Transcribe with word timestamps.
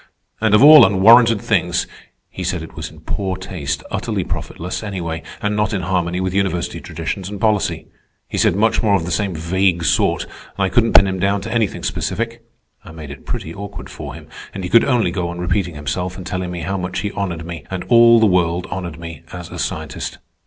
And 0.41 0.55
of 0.55 0.63
all 0.63 0.83
unwarranted 0.83 1.39
things! 1.39 1.85
He 2.31 2.43
said 2.43 2.63
it 2.63 2.75
was 2.75 2.89
in 2.89 3.01
poor 3.01 3.37
taste, 3.37 3.83
utterly 3.91 4.23
profitless, 4.23 4.81
anyway, 4.81 5.21
and 5.43 5.55
not 5.55 5.73
in 5.73 5.83
harmony 5.83 6.19
with 6.19 6.33
university 6.33 6.81
traditions 6.81 7.29
and 7.29 7.39
policy. 7.39 7.85
He 8.27 8.39
said 8.39 8.55
much 8.55 8.81
more 8.81 8.95
of 8.95 9.05
the 9.05 9.11
same 9.11 9.35
vague 9.35 9.83
sort, 9.83 10.23
and 10.23 10.31
I 10.65 10.69
couldn't 10.69 10.93
pin 10.93 11.05
him 11.05 11.19
down 11.19 11.41
to 11.41 11.53
anything 11.53 11.83
specific. 11.83 12.41
I 12.83 12.91
made 12.91 13.11
it 13.11 13.27
pretty 13.27 13.53
awkward 13.53 13.91
for 13.91 14.15
him, 14.15 14.25
and 14.55 14.63
he 14.63 14.71
could 14.71 14.85
only 14.85 15.11
go 15.11 15.29
on 15.29 15.37
repeating 15.37 15.75
himself 15.75 16.17
and 16.17 16.25
telling 16.25 16.49
me 16.49 16.61
how 16.61 16.77
much 16.77 17.01
he 17.01 17.11
honored 17.11 17.45
me, 17.45 17.65
and 17.69 17.83
all 17.83 18.19
the 18.19 18.25
world 18.25 18.65
honored 18.71 18.97
me, 18.99 19.21
as 19.31 19.51
a 19.51 19.59
scientist. 19.59 20.17